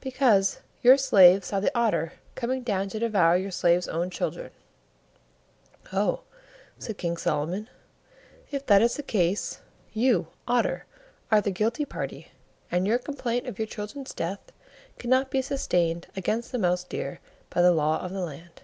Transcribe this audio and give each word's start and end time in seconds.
"Because 0.00 0.60
your 0.80 0.96
slave 0.96 1.44
saw 1.44 1.58
the 1.58 1.76
Otter 1.76 2.12
coming 2.36 2.62
down 2.62 2.88
to 2.90 3.00
devour 3.00 3.36
your 3.36 3.50
slave's 3.50 3.88
own 3.88 4.10
children." 4.10 4.52
"Oh," 5.92 6.20
said 6.78 6.98
King 6.98 7.16
Solomon, 7.16 7.68
"if 8.52 8.64
that 8.66 8.80
is 8.80 8.94
the 8.94 9.02
case, 9.02 9.58
you, 9.92 10.28
Otter 10.46 10.84
are 11.32 11.40
the 11.40 11.50
guilty 11.50 11.84
party, 11.84 12.30
and 12.70 12.86
your 12.86 12.98
complaint 12.98 13.48
of 13.48 13.58
your 13.58 13.66
children's 13.66 14.14
death 14.14 14.52
cannot 15.00 15.32
be 15.32 15.42
sustained 15.42 16.06
against 16.14 16.52
the 16.52 16.58
Mouse 16.58 16.84
deer 16.84 17.18
by 17.50 17.60
the 17.60 17.72
Law 17.72 17.98
of 17.98 18.12
the 18.12 18.20
Land." 18.24 18.62